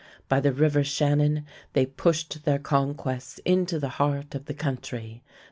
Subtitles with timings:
[0.27, 5.21] By the river Shannon they pushed their conquests into the heart of the country.